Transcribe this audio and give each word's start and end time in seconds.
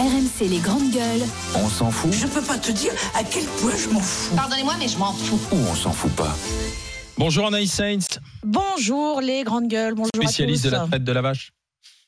RMC 0.00 0.48
les 0.48 0.58
grandes 0.60 0.90
gueules. 0.92 1.20
On 1.54 1.68
s'en 1.68 1.90
fout 1.90 2.10
Je 2.10 2.26
peux 2.26 2.40
pas 2.40 2.56
te 2.56 2.70
dire 2.72 2.90
à 3.14 3.22
quel 3.22 3.44
point 3.44 3.72
je 3.76 3.90
m'en 3.92 4.00
fous. 4.00 4.34
Pardonnez-moi, 4.34 4.72
mais 4.78 4.88
je 4.88 4.96
m'en 4.96 5.12
fous. 5.12 5.38
ou 5.52 5.56
on 5.70 5.74
s'en 5.74 5.92
fout 5.92 6.10
pas 6.12 6.34
Bonjour 7.18 7.46
Anaïs 7.48 7.70
Sainz, 7.70 8.06
Bonjour 8.42 9.20
les 9.20 9.44
grandes 9.44 9.68
gueules, 9.68 9.92
bonjour 9.94 10.08
spécialiste 10.16 10.64
à 10.64 10.68
de 10.70 10.74
tous. 10.76 10.80
la 10.80 10.86
traite 10.88 11.04
de 11.04 11.12
la 11.12 11.20
vache. 11.20 11.50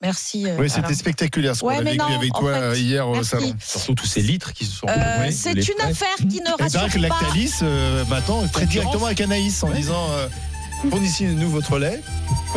Merci. 0.01 0.47
euh, 0.49 0.57
Oui, 0.59 0.71
c'était 0.71 0.87
Alain. 0.87 0.95
spectaculaire 0.95 1.55
ce 1.55 1.61
qu'on 1.61 1.67
Ouais, 1.69 1.77
a 1.77 1.83
vécu 1.83 1.99
non, 1.99 2.07
avec 2.07 2.33
toi 2.33 2.55
fait, 2.73 2.81
hier 2.81 3.07
au 3.07 3.23
salon. 3.23 3.53
Surtout 3.61 3.95
tous 3.95 4.07
ces 4.07 4.23
litres 4.23 4.55
qui 4.55 4.65
se 4.65 4.73
sont 4.73 4.87
Euh, 4.89 5.29
c'est 5.31 5.53
une 5.53 5.81
affaire 5.83 6.17
qui 6.17 6.25
ne 6.25 6.31
Et 6.31 6.45
c'est 6.47 6.79
vrai 6.79 6.81
rassure 6.87 6.89
que 6.89 7.07
pas. 7.07 7.21
Lactalis, 7.21 7.53
euh, 7.63 8.05
maintenant, 8.07 8.43
traite 8.49 8.71
directement 8.71 9.07
avec 9.07 9.21
Anaïs 9.21 9.63
en 9.63 9.71
disant 9.71 10.07
euh, 10.13 10.29
fournissez-nous 10.91 11.51
votre 11.51 11.79
lait. 11.79 12.03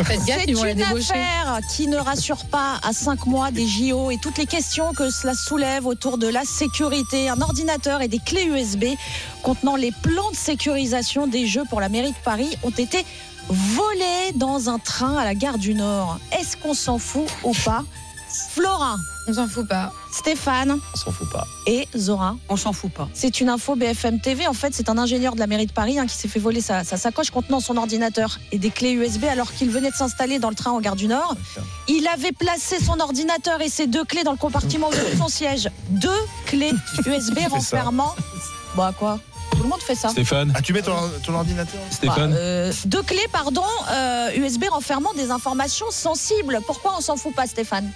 Faites 0.03 0.25
gaffe, 0.25 0.41
C'est 0.41 0.49
ils 0.49 0.55
vont 0.55 0.63
la 0.63 0.71
une 0.71 0.81
affaire 0.81 1.59
qui 1.73 1.87
ne 1.87 1.97
rassure 1.97 2.45
pas 2.45 2.79
à 2.83 2.91
5 2.91 3.25
mois 3.27 3.51
des 3.51 3.65
JO 3.67 4.11
et 4.11 4.17
toutes 4.17 4.37
les 4.37 4.45
questions 4.45 4.93
que 4.93 5.09
cela 5.09 5.33
soulève 5.33 5.85
autour 5.85 6.17
de 6.17 6.27
la 6.27 6.43
sécurité. 6.43 7.29
Un 7.29 7.41
ordinateur 7.41 8.01
et 8.01 8.07
des 8.07 8.19
clés 8.19 8.45
USB 8.45 8.85
contenant 9.41 9.75
les 9.75 9.91
plans 9.91 10.31
de 10.31 10.35
sécurisation 10.35 11.27
des 11.27 11.47
Jeux 11.47 11.63
pour 11.69 11.79
la 11.79 11.89
mairie 11.89 12.11
de 12.11 12.23
Paris 12.23 12.57
ont 12.63 12.71
été 12.71 13.05
volés 13.47 14.33
dans 14.35 14.69
un 14.69 14.79
train 14.79 15.17
à 15.17 15.23
la 15.23 15.35
gare 15.35 15.57
du 15.57 15.73
Nord. 15.73 16.19
Est-ce 16.37 16.57
qu'on 16.57 16.73
s'en 16.73 16.97
fout 16.97 17.27
ou 17.43 17.53
pas? 17.63 17.83
Flora, 18.51 18.97
On 19.27 19.33
s'en 19.33 19.47
fout 19.47 19.67
pas. 19.67 19.91
Stéphane 20.11 20.79
On 20.93 20.97
s'en 20.97 21.11
fout 21.11 21.29
pas. 21.29 21.45
et 21.67 21.87
Zora. 21.97 22.35
On 22.49 22.55
s'en 22.57 22.73
fout 22.73 22.91
pas. 22.91 23.07
C'est 23.13 23.39
une 23.41 23.49
info 23.49 23.75
BFM 23.75 24.19
TV. 24.21 24.47
En 24.47 24.53
fait, 24.53 24.73
c'est 24.73 24.89
un 24.89 24.97
ingénieur 24.97 25.33
de 25.35 25.39
la 25.39 25.47
mairie 25.47 25.65
de 25.65 25.71
Paris 25.71 25.99
hein, 25.99 26.05
qui 26.07 26.15
s'est 26.15 26.27
fait 26.27 26.39
voler 26.39 26.61
sa, 26.61 26.83
sa 26.83 26.97
sacoche 26.97 27.31
contenant 27.31 27.59
son 27.59 27.77
ordinateur 27.77 28.39
et 28.51 28.57
des 28.57 28.69
clés 28.69 28.91
USB 28.91 29.25
alors 29.25 29.51
qu'il 29.53 29.69
venait 29.69 29.91
de 29.91 29.95
s'installer 29.95 30.39
dans 30.39 30.49
le 30.49 30.55
train 30.55 30.71
en 30.71 30.79
gare 30.79 30.95
du 30.95 31.07
Nord. 31.07 31.35
Il 31.87 32.07
avait 32.07 32.31
placé 32.31 32.83
son 32.83 32.99
ordinateur 32.99 33.61
et 33.61 33.69
ses 33.69 33.87
deux 33.87 34.03
clés 34.05 34.23
dans 34.23 34.31
le 34.31 34.37
compartiment 34.37 34.89
de 34.89 35.17
son 35.17 35.27
siège. 35.27 35.69
Deux 35.89 36.09
clés 36.45 36.73
USB 37.05 37.39
renfermant. 37.49 38.13
Bah 38.75 38.93
quoi? 38.97 39.19
Tout 39.51 39.63
le 39.63 39.69
monde 39.69 39.79
fait 39.81 39.95
ça. 39.95 40.09
Stéphane 40.09 40.51
Ah, 40.55 40.61
tu 40.61 40.73
mets 40.73 40.81
ton, 40.81 40.93
ton 41.23 41.33
ordinateur? 41.33 41.79
Stéphane 41.89 42.31
Bah, 42.31 42.37
euh, 42.37 42.73
deux 42.85 43.03
clés, 43.03 43.25
pardon, 43.31 43.63
euh, 43.89 44.29
USB 44.35 44.65
renfermant 44.69 45.13
des 45.13 45.31
informations 45.31 45.85
sensibles. 45.91 46.59
Pourquoi 46.65 46.93
on 46.97 47.01
s'en 47.01 47.15
fout 47.15 47.33
pas, 47.33 47.47
Stéphane? 47.47 47.89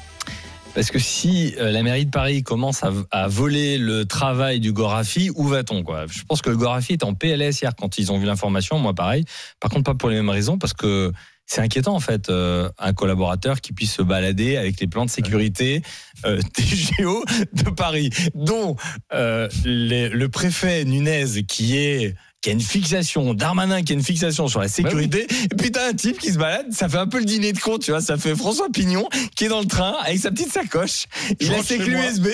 Parce 0.76 0.92
que 0.92 1.00
si 1.00 1.56
euh, 1.58 1.72
la 1.72 1.84
mairie 1.84 2.06
de 2.06 2.12
Paris 2.12 2.44
commence 2.44 2.84
à, 3.12 3.28
voler 3.28 3.78
le 3.78 4.06
travail 4.06 4.60
du 4.60 4.72
Gorafi, 4.72 5.32
où 5.36 5.48
va-t-on 5.48 5.84
quoi? 5.84 6.06
Je 6.08 6.24
pense 6.24 6.42
que 6.42 6.50
le 6.50 6.58
Gorafi 6.58 6.94
est 6.94 7.04
en 7.04 7.14
PLS 7.14 7.62
hier 7.62 7.76
quand 7.76 7.98
ils 7.98 8.12
ont 8.12 8.18
vu 8.18 8.26
l'information, 8.26 8.80
moi 8.80 8.94
pareil. 8.94 9.26
Par 9.60 9.72
contre, 9.72 9.84
pas 9.84 9.96
pour 9.96 10.10
les 10.10 10.16
mêmes 10.16 10.30
raisons, 10.30 10.58
parce 10.58 10.74
que 10.74 11.12
c'est 11.50 11.62
inquiétant 11.62 11.96
en 11.96 12.00
fait, 12.00 12.30
euh, 12.30 12.70
un 12.78 12.94
collaborateur 12.94 13.60
qui 13.60 13.74
puisse 13.74 13.94
se 13.94 14.04
balader 14.04 14.56
avec 14.56 14.80
les 14.80 14.88
plans 14.88 15.06
de 15.06 15.10
sécurité 15.10 15.82
euh, 16.26 16.40
des 16.56 16.64
géos 16.64 17.24
de 17.54 17.72
Paris, 17.72 18.12
dont 18.36 18.76
euh, 19.14 19.50
le 19.66 20.28
préfet 20.28 20.86
Nunez 20.86 21.44
qui 21.48 21.78
est 21.78 22.16
qui 22.42 22.50
a 22.50 22.54
une 22.54 22.62
fixation, 22.62 23.34
Darmanin 23.34 23.84
qui 23.84 23.94
a 23.94 23.96
une 23.96 24.04
fixation 24.04 24.48
sur 24.48 24.62
la 24.62 24.68
sécurité, 24.68 25.28
et 25.44 25.56
puis 25.56 25.72
t'as 25.72 25.90
un 25.90 25.94
type 25.94 26.18
qui 26.20 26.32
se 26.32 26.38
balade, 26.38 26.72
ça 26.72 26.88
fait 26.88 26.98
un 26.98 27.08
peu 27.08 27.20
le 27.20 27.26
dîner 27.26 27.52
de 27.52 27.60
con, 27.60 27.78
tu 27.78 27.92
vois, 27.92 28.02
ça 28.02 28.18
fait 28.18 28.36
François 28.36 28.70
Pignon 28.70 29.08
qui 29.36 29.46
est 29.46 29.50
dans 29.50 29.60
le 29.60 29.66
train 29.66 29.96
avec 30.06 30.20
sa 30.20 30.32
petite 30.32 30.52
sacoche, 30.52 31.06
il 31.40 31.54
a 31.54 31.62
ses 31.62 31.78
clés. 31.78 31.94
USB, 31.94 32.28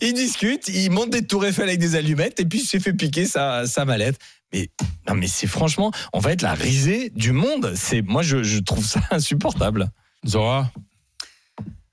il 0.00 0.12
discute, 0.14 0.68
il 0.68 0.90
monte 0.90 1.10
des 1.10 1.26
tours 1.26 1.44
Eiffel 1.44 1.68
avec 1.68 1.80
des 1.80 1.96
allumettes, 1.96 2.38
et 2.40 2.44
puis 2.44 2.60
il 2.60 2.64
s'est 2.64 2.80
fait 2.80 2.92
piquer 2.92 3.26
sa, 3.26 3.66
sa 3.66 3.84
mallette. 3.84 4.16
Mais 4.52 4.70
non, 5.06 5.14
mais 5.14 5.26
c'est 5.26 5.46
franchement, 5.46 5.92
on 6.12 6.20
va 6.20 6.32
être 6.32 6.42
la 6.42 6.54
risée 6.54 7.10
du 7.14 7.32
monde. 7.32 7.72
C'est 7.74 8.00
moi, 8.00 8.22
je, 8.22 8.42
je 8.42 8.60
trouve 8.60 8.84
ça 8.84 9.00
insupportable. 9.10 9.90
Zora? 10.26 10.70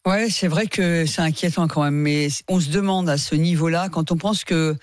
Ouais, 0.05 0.29
c'est 0.29 0.47
vrai 0.47 0.67
que 0.67 1.05
c'est 1.05 1.21
inquiétant 1.21 1.67
quand 1.67 1.83
même, 1.83 1.95
mais 1.95 2.27
on 2.47 2.59
se 2.59 2.69
demande 2.69 3.09
à 3.09 3.17
ce 3.17 3.33
niveau-là, 3.35 3.89
quand 3.89 4.11
on 4.11 4.17
pense 4.17 4.43
que 4.43 4.75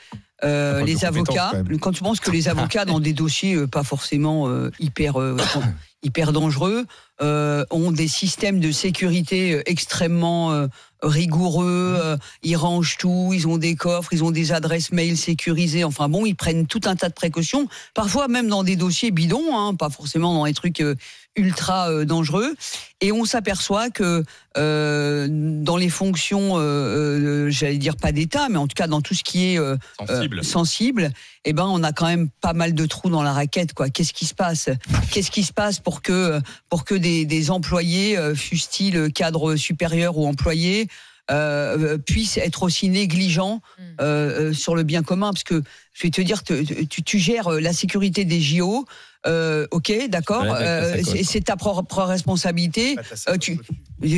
les 0.43 0.95
compétences, 0.95 1.05
avocats, 1.05 1.49
quand 1.53 1.65
même. 1.65 1.79
quand 1.79 1.91
on 1.91 2.05
pense 2.05 2.21
que 2.21 2.31
les 2.31 2.49
avocats 2.49 2.85
dans 2.85 3.01
des 3.01 3.13
dossiers 3.13 3.55
euh, 3.55 3.67
pas 3.67 3.85
forcément 3.85 4.49
euh, 4.49 4.71
hyper 4.79 5.21
euh, 5.21 5.37
hyper 6.03 6.33
dangereux 6.33 6.87
euh, 7.21 7.65
ont 7.71 7.93
des 7.93 8.09
systèmes 8.09 8.59
de 8.59 8.73
sécurité 8.73 9.53
euh, 9.53 9.63
extrêmement 9.67 10.53
euh, 10.53 10.67
rigoureux, 11.03 11.97
euh, 12.01 12.17
ils 12.43 12.57
rangent 12.57 12.97
tout, 12.97 13.31
ils 13.33 13.47
ont 13.47 13.59
des 13.59 13.75
coffres, 13.75 14.13
ils 14.13 14.25
ont 14.25 14.31
des 14.31 14.53
adresses 14.53 14.93
mail 14.93 15.17
sécurisées, 15.17 15.85
enfin 15.85 16.09
bon, 16.09 16.25
ils 16.27 16.35
prennent 16.35 16.67
tout 16.67 16.81
un 16.85 16.97
tas 16.97 17.09
de 17.09 17.15
précautions, 17.15 17.69
parfois 17.95 18.29
même 18.29 18.49
dans 18.49 18.65
des 18.65 18.77
dossiers 18.77 19.11
bidons, 19.11 19.57
hein, 19.57 19.75
pas 19.75 19.91
forcément 19.91 20.33
dans 20.35 20.45
des 20.47 20.55
trucs 20.55 20.83
ultra 21.35 22.05
dangereux, 22.05 22.55
et 23.01 23.11
on 23.11 23.25
s'aperçoit 23.25 23.91
que 23.91 24.23
dans 24.55 25.77
les 25.77 25.89
fonctions, 25.89 26.57
j'allais 27.51 27.79
dire 27.79 27.97
pas 27.97 28.13
d'État, 28.13 28.49
mais 28.49 28.59
en 28.59 28.69
tout 28.69 28.75
cas 28.77 28.87
dans 28.87 29.01
tout 29.01 29.15
ce 29.15 29.25
qui 29.25 29.47
est 29.47 29.59
Sensible. 29.99 30.45
sensible, 30.45 31.11
eh 31.45 31.53
ben 31.53 31.65
on 31.67 31.83
a 31.83 31.93
quand 31.93 32.07
même 32.07 32.29
pas 32.41 32.53
mal 32.53 32.75
de 32.75 32.87
trous 32.87 33.11
dans 33.11 33.25
la 33.25 33.33
raquette 33.33 33.73
quoi. 33.75 33.91
Qu'est-ce 33.91 34.13
qui 34.13 34.27
se 34.27 34.35
passe? 34.35 34.69
Qu'est-ce 35.11 35.33
qui 35.33 35.43
se 35.43 35.53
passe 35.53 35.81
pour 35.81 35.92
pour 36.69 36.85
que 36.85 36.95
des, 36.95 37.27
des 37.27 37.51
employés, 37.51 38.17
euh, 38.17 38.35
fussent-ils 38.35 39.13
cadres 39.13 39.57
supérieurs 39.57 40.17
ou 40.17 40.27
employés, 40.27 40.89
euh, 41.31 41.79
euh, 41.95 41.99
puissent 41.99 42.37
être 42.37 42.63
aussi 42.65 42.89
négligents 42.89 43.61
Mm. 43.79 43.83
euh, 44.01 44.05
euh, 44.51 44.53
sur 44.53 44.75
le 44.75 44.83
bien 44.83 45.03
commun 45.03 45.31
Parce 45.33 45.45
que 45.45 45.63
je 45.93 46.03
vais 46.03 46.11
te 46.11 46.21
dire, 46.21 46.43
te- 46.43 46.63
tu, 46.85 47.03
tu 47.03 47.19
gères 47.19 47.51
la 47.51 47.73
sécurité 47.73 48.25
des 48.25 48.41
JO. 48.41 48.85
Euh, 49.25 49.69
ok, 49.71 49.93
d'accord. 50.09 50.45
Euh, 50.49 51.01
c'est- 51.23 51.45
ta 51.45 51.55
propre 51.57 52.03
responsabilité. 52.03 52.97
Euh, 53.29 53.37
tu, 53.37 53.57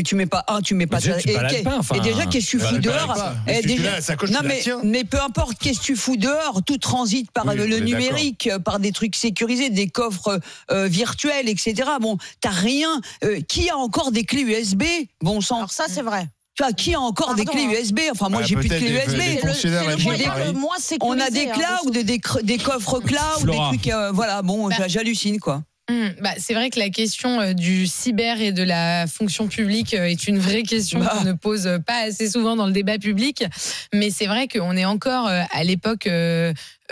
tu 0.02 0.14
mets 0.14 0.24
pas 0.26 0.44
un, 0.48 0.62
tu 0.62 0.74
mets 0.74 0.86
pas. 0.86 0.98
déjà, 0.98 1.14
ta- 1.16 1.20
tu 1.20 1.30
et, 1.30 1.34
balades 1.34 1.52
et- 1.52 1.62
pas, 1.62 1.76
enfin, 1.78 1.96
et 1.96 2.00
déjà, 2.00 2.24
qu'est-ce 2.24 2.46
que 2.46 2.50
tu 2.52 2.58
fous 2.60 2.78
dehors. 2.78 3.32
Eh, 3.46 3.50
Mais 3.52 3.62
déjà- 3.62 4.00
sacoche, 4.00 4.30
non 4.30 4.40
la 4.42 4.80
mais, 4.82 5.04
peu 5.04 5.20
importe, 5.20 5.58
qu'est-ce 5.58 5.80
que 5.80 5.84
tu 5.84 5.96
fous 5.96 6.16
dehors 6.16 6.62
Tout 6.64 6.78
transite 6.78 7.30
par 7.32 7.46
Oui, 7.46 7.56
le, 7.56 7.80
numérique, 7.80 8.48
par 8.64 8.78
des 8.80 8.92
trucs 8.92 9.14
sécurisés, 9.16 9.68
des 9.68 9.88
coffres 9.88 10.40
euh, 10.70 10.86
virtuels, 10.86 11.48
etc. 11.50 11.74
Bon, 12.00 12.16
t'as 12.40 12.50
rien. 12.50 13.00
euh, 13.24 13.40
qui 13.46 13.68
a 13.68 13.76
encore 13.76 14.10
des 14.10 14.24
clés 14.24 14.42
USB 14.42 14.84
Bon 15.20 15.40
sang. 15.42 15.56
Alors 15.58 15.70
ça, 15.72 15.84
c'est 15.88 16.02
vrai. 16.02 16.28
Tu 16.56 16.62
vois, 16.62 16.72
qui 16.72 16.94
a 16.94 17.00
encore 17.00 17.34
des 17.34 17.44
Pardon, 17.44 17.60
clés 17.66 17.76
hein. 17.76 17.80
USB 17.80 17.98
Enfin, 18.12 18.28
moi, 18.28 18.40
Bah, 18.40 18.46
j'ai 18.48 18.54
plus 18.54 18.68
de 18.68 18.76
clés 18.76 18.88
des- 18.88 18.94
USB. 18.94 19.16
des 19.16 19.52
C'est 19.54 19.68
le, 19.68 19.90
le 19.90 19.96
des- 19.96 20.52
moins. 20.58 20.76
On 21.00 21.18
a 21.18 21.28
des 21.30 21.48
hein, 21.48 21.52
clouds, 21.52 21.90
de- 21.90 22.02
des, 22.02 22.18
cr- 22.18 22.42
des 22.44 22.58
coffres 22.58 23.00
cloud, 23.00 23.18
Flora. 23.40 23.72
des 23.72 23.78
trucs. 23.78 23.92
euh, 23.92 24.12
voilà, 24.12 24.42
bon, 24.42 24.68
Bah. 24.68 24.76
j'hallucine, 24.86 25.40
quoi. 25.40 25.62
Hum, 25.90 26.14
bah, 26.22 26.30
c'est 26.38 26.54
vrai 26.54 26.70
que 26.70 26.78
la 26.78 26.88
question 26.88 27.40
euh, 27.40 27.52
du 27.52 27.86
cyber 27.86 28.40
et 28.40 28.52
de 28.52 28.62
la 28.62 29.06
fonction 29.06 29.48
publique 29.48 29.92
euh, 29.92 30.04
est 30.06 30.28
une 30.28 30.38
vraie 30.38 30.62
question 30.62 31.00
Bah. 31.00 31.12
qu'on 31.18 31.24
ne 31.24 31.32
pose 31.34 31.68
pas 31.86 32.04
assez 32.06 32.30
souvent 32.30 32.56
dans 32.56 32.66
le 32.66 32.72
débat 32.72 32.98
public. 32.98 33.44
Mais 33.92 34.10
c'est 34.10 34.26
vrai 34.26 34.48
qu'on 34.48 34.76
est 34.78 34.86
encore 34.86 35.26
euh, 35.28 35.42
à 35.52 35.62
l'époque 35.64 36.06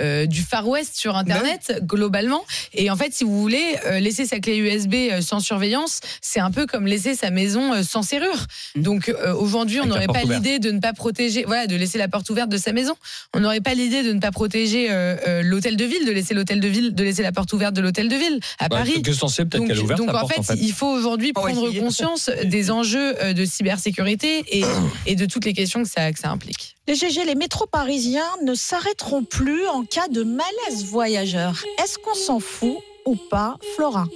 euh, 0.00 0.26
du 0.26 0.42
Far 0.42 0.66
West 0.68 0.96
sur 0.96 1.16
Internet, 1.16 1.80
globalement. 1.82 2.42
Et 2.74 2.90
en 2.90 2.96
fait, 2.96 3.12
si 3.12 3.24
vous 3.24 3.40
voulez, 3.40 3.76
euh, 3.86 4.00
laisser 4.00 4.26
sa 4.26 4.40
clé 4.40 4.56
USB 4.56 4.94
euh, 4.94 5.20
sans 5.20 5.40
surveillance, 5.40 6.00
c'est 6.20 6.40
un 6.40 6.50
peu 6.50 6.66
comme 6.66 6.86
laisser 6.86 7.14
sa 7.14 7.30
maison 7.30 7.72
euh, 7.74 7.82
sans 7.82 8.02
serrure. 8.02 8.46
Mhm. 8.76 8.82
Donc 8.82 9.08
euh, 9.08 9.34
aujourd'hui, 9.34 9.80
on 9.80 9.86
n'aurait 9.86 10.06
pas 10.06 10.22
l'idée 10.24 10.58
de 10.58 10.70
ne 10.70 10.80
pas 10.80 10.92
protéger, 10.92 11.44
voilà, 11.46 11.66
de 11.66 11.76
laisser 11.76 11.98
la 11.98 12.08
porte 12.08 12.28
ouverte 12.30 12.48
de 12.48 12.56
sa 12.56 12.72
maison. 12.72 12.94
On 13.34 13.40
n'aurait 13.40 13.60
pas 13.60 13.74
l'idée 13.74 14.02
de 14.02 14.12
ne 14.12 14.20
pas 14.20 14.30
protéger 14.30 14.90
euh, 14.90 15.16
euh, 15.26 15.42
l'hôtel 15.42 15.76
de 15.76 15.84
ville, 15.84 16.06
de 16.06 16.12
laisser 16.12 16.34
l'hôtel 16.34 16.60
de 16.60 16.68
ville, 16.68 16.94
de 16.94 17.04
laisser 17.04 17.22
la 17.22 17.32
porte 17.32 17.52
ouverte 17.52 17.74
de 17.74 17.80
l'hôtel 17.80 18.08
de 18.08 18.16
ville 18.16 18.40
à 18.58 18.68
Bah, 18.68 18.78
Paris. 18.78 19.02
Que 19.02 19.12
censé 19.12 19.44
peut-être 19.44 19.58
Donc, 19.60 19.68
qu'elle 19.68 19.78
est 19.78 19.82
ouverte 19.82 19.98
donc, 19.98 20.08
la 20.12 20.16
en, 20.16 20.20
porte 20.20 20.32
fait, 20.34 20.40
en 20.40 20.42
fait. 20.42 20.54
il 20.60 20.72
faut 20.72 20.88
aujourd'hui 20.88 21.32
prendre 21.32 21.66
essayer. 21.66 21.80
conscience 21.80 22.30
des 22.44 22.70
enjeux 22.70 23.14
euh, 23.22 23.32
de 23.32 23.44
cybersécurité 23.44 24.44
et, 24.50 24.64
et 25.06 25.14
de 25.16 25.26
toutes 25.26 25.44
les 25.44 25.52
questions 25.52 25.82
que 25.82 25.88
ça, 25.88 26.10
que 26.12 26.18
ça 26.18 26.30
implique. 26.30 26.76
Les 26.88 26.96
GG, 26.96 27.24
les 27.24 27.36
métros 27.36 27.66
parisiens 27.66 28.26
ne 28.44 28.54
s'arrêteront 28.54 29.22
plus 29.22 29.66
en 29.68 29.81
cas 29.84 30.08
de 30.08 30.22
malaise 30.22 30.84
voyageur. 30.84 31.62
Est-ce 31.82 31.98
qu'on 31.98 32.14
s'en 32.14 32.40
fout 32.40 32.76
ou 33.04 33.16
pas, 33.16 33.56
Flora? 33.74 34.06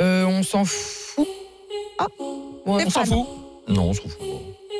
Euh, 0.00 0.24
on 0.24 0.42
s'en 0.42 0.64
fout. 0.64 1.26
Ah. 1.98 2.06
Ouais, 2.66 2.84
On 2.86 2.90
s'en 2.90 3.04
fout 3.04 3.26
Non, 3.68 3.90
on 3.90 3.94
s'en 3.94 4.02
fout. 4.02 4.28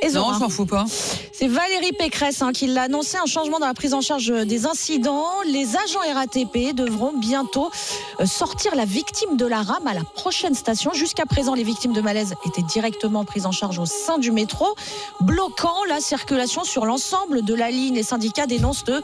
Et 0.02 0.08
Non, 0.12 0.28
on 0.28 0.38
s'en 0.38 0.48
fout 0.48 0.66
pas. 0.66 0.86
C'est 1.32 1.46
Valérie 1.46 1.92
Pécresse 1.92 2.40
hein, 2.40 2.52
qui 2.52 2.66
l'a 2.66 2.82
annoncé, 2.82 3.18
un 3.18 3.26
changement 3.26 3.58
dans 3.58 3.66
la 3.66 3.74
prise 3.74 3.92
en 3.92 4.00
charge 4.00 4.30
des 4.46 4.64
incidents. 4.64 5.42
Les 5.46 5.76
agents 5.76 6.00
RATP 6.14 6.74
devront 6.74 7.12
bientôt 7.18 7.70
euh, 8.18 8.24
sortir 8.24 8.74
la 8.74 8.86
victime 8.86 9.36
de 9.36 9.44
la 9.44 9.60
rame 9.62 9.86
à 9.86 9.92
la 9.92 10.04
prochaine 10.04 10.54
station. 10.54 10.94
Jusqu'à 10.94 11.26
présent, 11.26 11.54
les 11.54 11.64
victimes 11.64 11.92
de 11.92 12.00
malaise 12.00 12.34
étaient 12.46 12.62
directement 12.62 13.26
prises 13.26 13.44
en 13.44 13.52
charge 13.52 13.78
au 13.78 13.84
sein 13.84 14.16
du 14.16 14.32
métro, 14.32 14.74
bloquant 15.20 15.84
la 15.86 16.00
circulation 16.00 16.64
sur 16.64 16.86
l'ensemble 16.86 17.42
de 17.42 17.54
la 17.54 17.70
ligne. 17.70 17.94
Les 17.94 18.02
syndicats 18.02 18.46
dénoncent 18.46 18.84
de, 18.84 19.02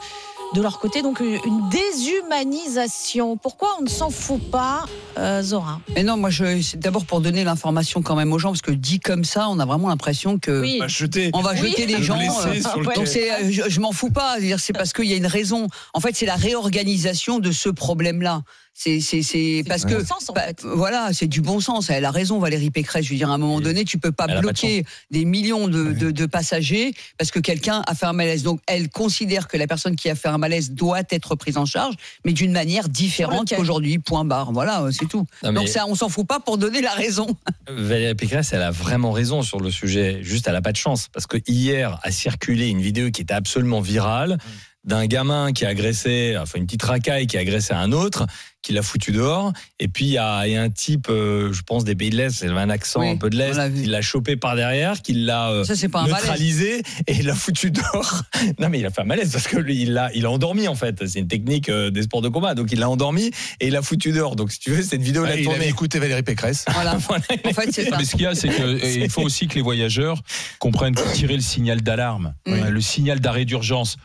de 0.53 0.61
leur 0.61 0.79
côté 0.79 1.01
donc 1.01 1.19
une 1.19 1.69
déshumanisation. 1.69 3.37
Pourquoi 3.37 3.69
on 3.79 3.83
ne 3.83 3.89
s'en 3.89 4.09
fout 4.09 4.41
pas, 4.51 4.85
euh, 5.17 5.41
Zora? 5.41 5.79
Mais 5.95 6.03
non, 6.03 6.17
moi, 6.17 6.29
je, 6.29 6.61
c'est 6.61 6.79
d'abord 6.79 7.05
pour 7.05 7.21
donner 7.21 7.43
l'information 7.43 8.01
quand 8.01 8.15
même 8.15 8.31
aux 8.33 8.39
gens, 8.39 8.49
parce 8.49 8.61
que 8.61 8.71
dit 8.71 8.99
comme 8.99 9.23
ça, 9.23 9.49
on 9.49 9.59
a 9.59 9.65
vraiment 9.65 9.89
l'impression 9.89 10.37
que 10.39 10.61
Oui. 10.61 10.75
On 10.77 10.81
va 10.83 10.87
jeter. 10.87 11.29
on 11.33 11.41
va 11.41 11.51
Oui. 11.53 11.69
jeter 11.69 11.85
les 11.85 11.97
le 11.97 12.03
gens. 12.03 12.17
euh, 12.19 12.53
le. 12.77 12.95
Donc 12.95 13.07
c'est, 13.07 13.31
euh, 13.31 13.51
je, 13.51 13.63
je 13.67 13.79
m'en 13.79 13.91
fous 13.91 14.09
pas. 14.11 14.37
C'est 14.57 14.73
parce 14.73 14.93
qu'il 14.93 15.05
y 15.05 15.13
a 15.13 15.17
une 15.17 15.27
raison. 15.27 15.67
En 15.93 15.99
fait, 15.99 16.15
c'est 16.15 16.25
la 16.25 16.35
réorganisation 16.35 17.39
de 17.39 17.51
ce 17.51 17.69
problème-là. 17.69 18.41
C'est 18.79 18.99
c'est 18.99 19.23
c'est 19.23 19.63
parce 19.67 19.87
du 19.87 19.95
que 19.95 19.99
bon 19.99 20.05
sens, 20.05 20.29
en 20.29 20.33
bah, 20.33 20.43
fait. 20.43 20.61
voilà, 20.63 21.09
c'est 21.11 21.25
du 21.25 21.41
bon 21.41 21.59
sens. 21.59 21.89
Elle 21.89 22.05
a 22.05 22.11
raison, 22.11 22.37
Valérie 22.37 22.69
Pécresse. 22.69 23.05
Je 23.05 23.09
veux 23.09 23.15
dire, 23.15 23.31
à 23.31 23.33
un 23.33 23.39
moment 23.39 23.59
donné, 23.59 23.83
tu 23.85 23.97
peux 23.97 24.11
pas 24.11 24.25
elle 24.25 24.33
a 24.33 24.33
pas 24.35 24.41
de 24.41 24.45
bloquer 24.45 24.85
des 25.09 25.25
millions 25.25 25.67
de, 25.67 25.93
de, 25.93 26.11
de 26.11 26.25
passagers 26.27 26.93
parce 27.17 27.31
que 27.31 27.39
quelqu'un 27.39 27.81
a 27.87 27.95
fait 27.95 28.05
un 28.05 28.13
malaise. 28.13 28.43
Donc, 28.43 28.59
elle 28.67 28.89
considère 28.89 29.47
que 29.47 29.57
la 29.57 29.65
personne 29.65 29.95
qui 29.95 30.11
a 30.11 30.15
fait 30.15 30.27
un 30.27 30.37
malaise 30.37 30.73
doit 30.73 31.01
être 31.09 31.33
prise 31.33 31.57
en 31.57 31.65
charge, 31.65 31.95
mais 32.23 32.33
d'une 32.33 32.51
manière 32.51 32.87
différente 32.87 33.49
qu'aujourd'hui. 33.49 33.97
Point 33.97 34.25
barre. 34.25 34.51
Voilà, 34.51 34.83
euh, 34.83 34.91
c'est 34.91 35.07
tout. 35.07 35.25
Non, 35.43 35.53
Donc 35.53 35.69
ça, 35.69 35.85
on 35.87 35.95
s'en 35.95 36.07
fout 36.07 36.27
pas 36.27 36.39
pour 36.39 36.59
donner 36.59 36.81
la 36.81 36.93
raison. 36.93 37.35
Valérie 37.67 38.13
Pécresse, 38.13 38.53
elle 38.53 38.61
a 38.61 38.69
vraiment 38.69 39.11
raison 39.11 39.41
sur 39.41 39.59
le 39.59 39.71
sujet. 39.71 40.19
Juste, 40.21 40.47
elle 40.47 40.55
a 40.55 40.61
pas 40.61 40.71
de 40.71 40.77
chance. 40.77 41.07
Parce 41.11 41.25
que 41.25 41.37
hier 41.47 41.99
a 42.03 42.11
circulé 42.11 42.67
une 42.67 42.81
vidéo 42.81 43.09
qui 43.09 43.23
était 43.23 43.33
absolument 43.33 43.81
virale 43.81 44.37
d'un 44.87 45.05
gamin 45.05 45.53
qui 45.53 45.65
a 45.65 45.69
agressé, 45.69 46.35
enfin 46.41 46.57
une 46.57 46.65
petite 46.65 46.83
racaille 46.83 47.27
qui 47.27 47.37
a 47.37 47.41
agressé 47.41 47.73
un 47.73 47.91
autre, 47.91 48.25
qui 48.63 48.73
l'a 48.73 48.81
foutu 48.81 49.11
dehors. 49.11 49.53
Et 49.79 49.87
puis 49.87 50.05
il 50.05 50.11
y 50.11 50.17
a, 50.17 50.47
il 50.47 50.53
y 50.53 50.55
a 50.55 50.61
un 50.61 50.69
type, 50.69 51.07
euh, 51.09 51.53
je 51.53 51.61
pense 51.61 51.83
des 51.83 51.95
pays 51.95 52.09
de 52.09 52.17
l'Est, 52.17 52.41
il 52.41 52.49
avait 52.49 52.59
un 52.59 52.69
accent 52.69 53.01
Oui, 53.01 53.09
un 53.09 53.17
peu 53.17 53.29
de 53.29 53.37
l'Est, 53.37 53.53
l'a 53.53 53.69
qui 53.69 53.85
l'a 53.85 54.01
chopé 54.01 54.35
par 54.35 54.55
derrière, 54.55 55.01
qui 55.01 55.13
l'a 55.13 55.51
euh, 55.51 55.63
neutralisé 56.07 56.81
et 57.05 57.13
il 57.13 57.25
l'a 57.25 57.35
foutu 57.35 57.71
dehors. 57.71 58.23
non 58.59 58.69
mais 58.69 58.79
il 58.79 58.85
a 58.85 58.89
fait 58.89 59.01
un 59.01 59.05
malaise 59.05 59.31
parce 59.31 59.47
que 59.47 59.57
lui, 59.57 59.81
il 59.81 59.93
l'a, 59.93 60.09
il 60.13 60.25
a 60.25 60.31
endormi 60.31 60.67
en 60.67 60.75
fait. 60.75 61.05
C'est 61.07 61.19
une 61.19 61.27
technique 61.27 61.69
euh, 61.69 61.91
des 61.91 62.03
sports 62.03 62.21
de 62.21 62.29
combat. 62.29 62.55
Donc 62.55 62.71
il 62.71 62.79
l'a 62.79 62.89
endormi 62.89 63.31
et 63.59 63.67
il 63.67 63.73
l'a 63.73 63.81
foutu 63.81 64.11
dehors. 64.11 64.35
Donc 64.35 64.51
si 64.51 64.59
tu 64.59 64.71
veux, 64.71 64.81
cette 64.81 65.01
vidéo 65.01 65.23
l'a 65.23 65.35
il 65.35 65.49
avait 65.49 65.69
écouté 65.69 65.99
Valérie 65.99 66.23
Pécresse. 66.23 66.65
Voilà. 66.77 66.97
Voilà. 67.07 67.23
En 67.45 67.53
fait, 67.53 67.71
c'est 67.71 67.89
ça. 67.89 67.97
Mais 67.97 68.05
ce 68.05 68.11
qu'il 68.11 68.21
y 68.21 68.25
a, 68.25 68.35
c'est 68.35 68.49
qu'il 68.49 69.09
faut 69.09 69.21
aussi 69.21 69.47
que 69.47 69.55
les 69.55 69.61
voyageurs 69.61 70.21
comprennent 70.59 70.93
que 70.93 71.13
tirer 71.13 71.35
le 71.35 71.41
signal 71.41 71.81
d'alarme, 71.81 72.33
euh, 72.47 72.69
le 72.69 72.81
signal 72.81 73.19
d'arrêt 73.19 73.45
d'urgence. 73.45 73.97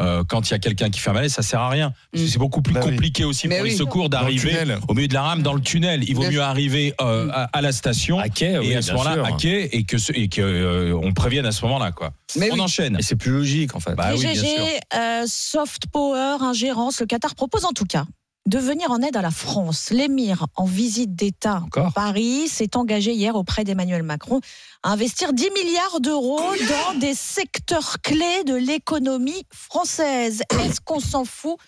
Euh, 0.00 0.24
quand 0.26 0.48
il 0.48 0.52
y 0.52 0.54
a 0.54 0.58
quelqu'un 0.58 0.88
qui 0.90 0.98
fait 1.00 1.10
un 1.10 1.12
malaise, 1.12 1.32
ça 1.32 1.42
sert 1.42 1.60
à 1.60 1.68
rien. 1.68 1.92
Mm. 2.14 2.26
C'est 2.26 2.38
beaucoup 2.38 2.62
plus 2.62 2.74
Bah 2.74 2.80
oui. 2.84 2.90
compliqué 2.92 3.24
aussi 3.24 3.46
Mais 3.48 3.56
pour 3.56 3.64
les 3.66 3.76
secours 3.76 4.08
d'arriver 4.08 4.56
au 4.88 4.94
milieu 4.94 5.08
de 5.08 5.14
la 5.14 5.22
rame 5.22 5.42
dans 5.42 5.52
le 5.54 5.60
tunnel. 5.60 6.02
Il 6.08 6.14
vaut 6.14 6.20
Bien 6.22 6.30
mieux 6.30 6.36
sûr. 6.36 6.44
arriver 6.44 6.94
euh, 7.00 7.28
à, 7.32 7.44
à 7.56 7.60
la 7.60 7.72
station 7.72 8.18
À 8.18 8.28
quai, 8.28 8.58
oui, 8.58 8.70
et 8.70 8.76
à 8.76 8.82
ce 8.82 8.92
moment-là 8.92 9.22
à 9.24 9.32
quai 9.32 9.68
et 9.76 9.84
que 9.84 9.98
ce- 9.98 10.12
et 10.12 10.28
que 10.28 10.40
euh, 10.40 10.98
on 11.02 11.12
prévienne 11.12 11.46
à 11.46 11.52
ce 11.52 11.64
moment-là 11.66 11.92
quoi. 11.92 12.12
Mais 12.36 12.50
on 12.50 12.54
oui. 12.54 12.60
enchaîne. 12.60 12.96
Et 12.98 13.02
c'est 13.02 13.16
plus 13.16 13.30
logique 13.32 13.74
en 13.76 13.80
fait. 13.80 13.94
Bah 13.94 14.10
oui, 14.14 14.20
bien 14.20 14.34
GG, 14.34 14.46
sûr. 14.46 14.64
euh, 14.96 15.24
soft 15.26 15.86
power, 15.92 16.36
ingérence, 16.40 17.00
le 17.00 17.06
Qatar 17.06 17.34
propose 17.34 17.64
en 17.64 17.72
tout 17.72 17.84
cas 17.84 18.04
de 18.50 18.58
venir 18.58 18.90
en 18.90 19.00
aide 19.00 19.16
à 19.16 19.22
la 19.22 19.30
France. 19.30 19.90
L'émir, 19.90 20.46
en 20.56 20.64
visite 20.64 21.14
d'État 21.14 21.62
à 21.76 21.90
Paris, 21.92 22.48
s'est 22.48 22.76
engagé 22.76 23.12
hier 23.12 23.36
auprès 23.36 23.62
d'Emmanuel 23.62 24.02
Macron 24.02 24.40
à 24.82 24.90
investir 24.90 25.32
10 25.32 25.50
milliards 25.50 26.00
d'euros 26.00 26.40
dans 26.68 26.98
des 26.98 27.14
secteurs 27.14 27.98
clés 28.02 28.42
de 28.44 28.56
l'économie 28.56 29.44
française. 29.50 30.42
Est-ce 30.64 30.80
qu'on 30.80 30.98
s'en 30.98 31.24
fout 31.24 31.58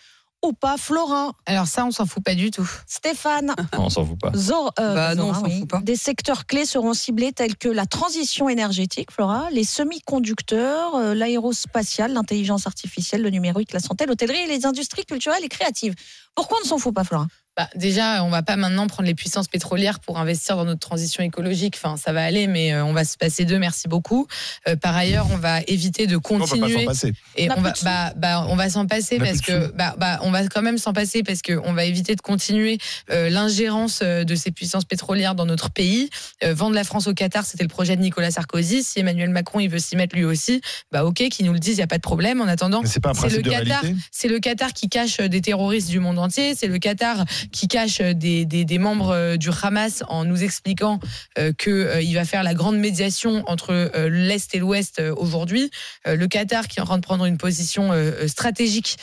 ou 0.43 0.53
pas, 0.53 0.77
Florin 0.77 1.33
Alors 1.47 1.67
ça, 1.67 1.85
on 1.85 1.91
s'en 1.91 2.07
fout 2.07 2.23
pas 2.25 2.35
du 2.35 2.51
tout. 2.51 2.69
Stéphane 2.87 3.55
Non, 3.73 3.79
on 3.87 3.91
s'en 3.91 4.05
fout 4.05 4.19
pas. 4.21 4.31
Zor- 4.35 4.73
euh, 4.81 4.95
Bah 4.95 5.15
non, 5.15 5.31
on 5.31 5.35
fout 5.51 5.69
pas. 5.69 5.81
Des 5.81 5.97
secteurs 5.97 6.47
clés 6.47 6.67
seront 6.67 6.95
ciblés 6.95 7.33
tels 7.33 7.57
que 7.57 7.69
la 7.69 7.87
transition 7.87 8.49
énergétique, 8.49 9.11
Flora, 9.11 9.49
les 9.51 9.65
semi-conducteurs, 9.65 10.95
euh, 10.97 11.15
l'aérospatiale, 11.15 12.13
l'intelligence 12.13 12.67
artificielle, 12.67 13.23
le 13.23 13.31
numérique, 13.31 13.73
la 13.73 13.81
santé, 13.81 14.07
l'hôtellerie 14.07 14.41
et 14.41 14.47
les 14.47 14.67
industries 14.67 15.05
culturelles 15.05 15.45
et 15.45 15.49
créatives. 15.49 15.95
Pourquoi 16.35 16.59
on 16.61 16.65
ne 16.65 16.69
s'en 16.69 16.79
fout 16.79 16.95
pas, 16.95 17.05
Flora? 17.05 17.27
Bah, 17.57 17.69
déjà, 17.75 18.25
on 18.25 18.31
va 18.31 18.43
pas 18.43 18.57
maintenant 18.57 18.87
prendre 18.87 19.07
les 19.07 19.15
puissances 19.15 19.47
pétrolières 19.47 20.01
pour 20.01 20.19
investir 20.19 20.57
dans 20.57 20.65
notre 20.65 20.81
transition 20.81 21.23
écologique. 21.23 21.75
Enfin, 21.77 21.99
ça 21.99 22.13
va 22.13 22.25
aller, 22.25 22.47
mais 22.47 22.73
euh, 22.73 22.83
on 22.85 22.95
va 22.95 23.05
se 23.05 23.19
passer 23.19 23.45
d'eux. 23.45 23.59
Merci 23.59 23.89
beaucoup. 23.89 24.27
Euh, 24.67 24.77
par 24.77 24.97
ailleurs, 24.97 25.27
on 25.31 25.37
va 25.37 25.61
éviter 25.67 26.07
de 26.07 26.17
On 26.17 26.21
peut 26.21 26.39
pas 26.39 26.47
s'en 26.47 26.59
continuer. 26.59 26.85
passer. 26.87 27.13
Et 27.37 27.51
On 27.51 27.59
on 27.59 27.61
va, 27.61 27.75
bah, 27.83 28.13
bah, 28.17 28.47
on 28.49 28.57
va 28.57 28.71
s'en 28.71 28.87
passer 28.87 29.19
On 29.21 29.25
parce 29.25 29.43
que, 29.43 29.71
bah, 29.73 29.95
bah, 29.99 30.19
on 30.23 30.31
va 30.31 30.47
quand 30.47 30.63
même 30.63 30.79
s'en 30.79 30.95
passer 30.95 31.23
parce 31.23 31.43
que 31.43 31.61
on 31.65 31.75
va 31.75 31.85
éviter 31.85 32.17
de 32.17 32.23
continuer 32.23 32.79
euh, 33.11 33.29
l'ingérence 33.29 34.01
de 34.03 34.35
ces 34.35 34.51
puissances 34.51 34.87
pétrolières 34.87 35.35
dans 35.35 35.45
notre 35.47 35.69
pays. 35.71 36.09
Euh, 36.45 36.55
vendre 36.55 36.75
la 36.75 36.85
France 36.85 37.07
au 37.07 37.13
Qatar, 37.13 37.45
c'était 37.45 37.65
le 37.65 37.69
projet 37.69 37.97
de 37.97 38.01
Nicolas 38.01 38.31
Sarkozy. 38.31 38.83
Si 38.83 38.99
Emmanuel 39.01 39.29
Macron 39.29 39.61
il 39.61 39.69
veut 39.69 39.79
s'y 39.79 39.97
mettre 39.97 40.17
lui 40.17 40.25
aussi, 40.25 40.63
bah 40.91 41.05
ok, 41.05 41.17
qu'il 41.29 41.45
nous 41.45 41.53
le 41.53 41.59
dise, 41.59 41.77
il 41.77 41.81
y 41.81 41.85
a 41.85 41.87
pas 41.87 41.99
de 41.99 42.03
problème. 42.03 42.41
En 42.41 42.49
attendant, 42.49 42.81
Mais 42.81 42.89
c'est 42.89 43.01
pas 43.01 43.11
un 43.11 43.15
c'est 43.15 43.25
le 43.25 43.43
principe 43.43 43.45
de 43.45 43.51
Qatar, 43.51 43.83
réalité. 43.83 44.03
c'est 44.11 44.29
le 44.29 44.39
Qatar 44.39 44.73
qui 44.73 44.89
cache 44.89 45.19
des 45.19 45.43
terroristes 45.43 45.91
du 45.91 46.01
monde 46.01 46.19
entier. 46.19 46.55
C'est 46.55 46.67
le 46.67 46.79
Qatar 46.79 47.25
qui 47.51 47.69
cache 47.69 48.01
euh, 48.01 48.15
des, 48.15 48.45
des, 48.45 48.65
des 48.65 48.79
membres 48.79 49.11
euh, 49.11 49.37
du 49.37 49.51
Hamas 49.63 50.03
en 50.09 50.25
nous 50.25 50.43
expliquant 50.43 51.01
euh, 51.39 51.53
que 51.57 51.71
euh, 51.71 52.03
il 52.03 52.15
va 52.15 52.25
faire 52.25 52.43
la 52.43 52.55
grande 52.55 52.79
médiation 52.79 53.43
entre 53.47 53.91
l'est 54.09 54.55
et 54.55 54.59
l'ouest 54.59 55.01
aujourd'hui. 55.17 55.71
Le 56.07 56.27
Qatar 56.27 56.69
qui 56.69 56.79
est 56.79 56.83
en 56.83 56.87
train 56.87 56.99
de 56.99 57.03
prendre 57.03 57.25
une 57.25 57.39
position 57.39 57.91
stratégique 58.27 58.97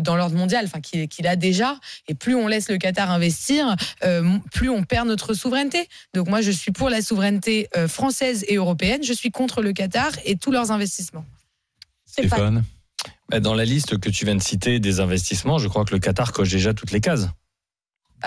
dans 0.00 0.16
l'ordre 0.16 0.36
mondial, 0.36 0.64
enfin 0.66 0.80
qu'il 0.80 1.08
qu'il 1.08 1.26
a 1.26 1.36
déjà. 1.36 1.78
Et 2.08 2.14
plus 2.14 2.34
on 2.34 2.46
laisse 2.48 2.68
le 2.68 2.78
Qatar 2.78 3.10
investir, 3.10 3.76
plus 4.52 4.70
on 4.70 4.82
perd 4.84 5.08
notre 5.08 5.34
souveraineté. 5.34 5.88
Donc 6.14 6.28
moi, 6.28 6.40
je 6.40 6.50
suis 6.50 6.72
pour 6.72 6.90
la 6.90 7.02
souveraineté 7.02 7.68
française 7.88 8.44
et 8.48 8.56
européenne. 8.56 9.02
Je 9.02 9.12
suis 9.12 9.30
contre 9.30 9.62
le 9.62 9.72
Qatar 9.72 10.10
et 10.24 10.36
tous 10.36 10.50
leurs 10.50 10.70
investissements. 10.70 11.24
Stéphane 12.06 12.28
Stéphane. 12.28 12.64
Bah, 13.28 13.40
Dans 13.40 13.54
la 13.54 13.64
liste 13.64 13.98
que 13.98 14.10
tu 14.10 14.24
viens 14.24 14.36
de 14.36 14.42
citer 14.42 14.78
des 14.80 15.00
investissements, 15.00 15.58
je 15.58 15.68
crois 15.68 15.84
que 15.84 15.92
le 15.92 16.00
Qatar 16.00 16.32
coche 16.32 16.50
déjà 16.50 16.74
toutes 16.74 16.92
les 16.92 17.00
cases. 17.00 17.28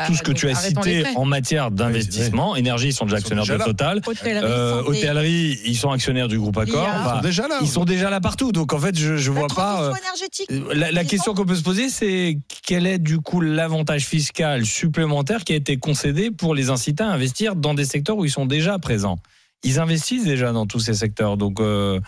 Tout 0.06 0.16
ce 0.16 0.22
que 0.22 0.32
Ah, 0.32 0.34
tu 0.36 0.50
as 0.50 0.56
cité 0.56 1.04
en 1.16 1.26
matière 1.26 1.72
d'investissement, 1.72 2.56
énergie, 2.56 2.90
ils 2.90 2.94
sont 2.94 3.06
déjà 3.06 3.18
Ils 3.18 3.22
sont 3.22 3.26
actionnaires 3.26 3.44
déjà 3.46 3.58
de. 3.58 3.64
Total. 3.64 4.02
Hôtellerie, 4.06 5.54
Euh, 5.54 5.62
ils 5.66 5.76
sont 5.78 5.90
actionnaires 5.92 6.28
du 6.28 6.38
groupe 6.38 6.58
Accor. 6.58 6.88
Ils 6.88 7.10
sont 7.16 7.22
déjà 7.22 7.48
là. 7.48 7.58
ils 7.62 7.68
sont 7.68 7.86
déjà 7.86 8.10
là 8.10 8.22
partout. 8.22 8.52
Donc 8.52 8.74
en 8.74 8.80
fait, 8.80 8.98
je, 8.98 9.32
vois 9.32 9.48
pas. 9.48 9.82
euh, 9.84 9.94
énergétique. 9.96 10.50
La, 10.74 11.04
question 11.04 11.34
qu'on 11.34 11.46
peut 11.46 11.56
se 11.56 11.64
poser, 11.64 11.90
c'est 11.90 12.38
quel 12.66 12.86
est 12.86 13.00
du 13.00 13.20
coup 13.20 13.42
l'avantage 13.42 14.06
fiscal 14.06 14.66
supplémentaire 14.66 15.44
qui 15.44 15.54
a 15.54 15.56
été 15.56 15.78
concédé 15.78 16.32
pour 16.32 16.54
les 16.54 16.70
inciter 16.70 17.04
à 17.04 17.08
investir 17.10 17.56
dans 17.56 17.74
des 17.74 17.86
secteurs 17.86 18.18
où 18.18 18.26
ils 18.26 18.32
sont 18.32 18.46
déjà 18.46 18.78
présents? 18.80 19.18
Ils 19.64 19.80
investissent 19.80 20.26
déjà 20.26 20.52
dans 20.52 20.68
tous 20.68 20.80
ces 20.80 20.94
secteurs. 20.94 21.38
Donc, 21.38 21.60
euh, 21.60 22.00